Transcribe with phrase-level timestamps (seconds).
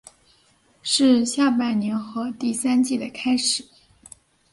[0.81, 3.63] 是下半年和第三季的开始。